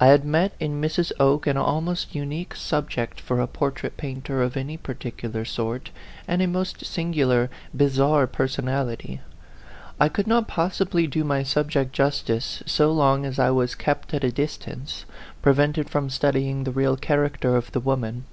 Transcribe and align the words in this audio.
I 0.00 0.06
had 0.06 0.24
met 0.24 0.54
in 0.58 0.80
Mrs. 0.80 1.12
Oke 1.20 1.46
an 1.46 1.58
almost 1.58 2.14
unique 2.14 2.56
sub 2.56 2.88
ject 2.88 3.20
for 3.20 3.40
a 3.42 3.46
portrait 3.46 3.98
painter 3.98 4.40
of 4.42 4.56
any 4.56 4.78
particular 4.78 5.44
sort, 5.44 5.90
and 6.26 6.40
a 6.40 6.46
most 6.46 6.86
singular, 6.86 7.50
bizarre 7.76 8.26
personality. 8.26 9.20
I 10.00 10.08
could 10.08 10.26
not 10.26 10.48
possibly 10.48 11.06
do 11.06 11.24
my 11.24 11.42
subject 11.42 11.92
justice 11.92 12.62
so 12.64 12.90
long 12.90 13.26
as 13.26 13.38
I 13.38 13.50
was 13.50 13.74
kept 13.74 14.14
at 14.14 14.24
a 14.24 14.32
distance, 14.32 15.04
prevented 15.42 15.90
from 15.90 16.08
studying 16.08 16.64
the 16.64 16.72
real 16.72 16.96
character 16.96 17.54
of 17.54 17.70
the 17.72 17.80
wom 17.80 18.02
an. 18.04 18.24